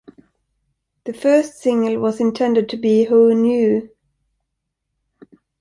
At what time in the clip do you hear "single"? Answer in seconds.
1.59-1.99